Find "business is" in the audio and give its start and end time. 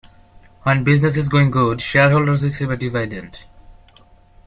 0.83-1.29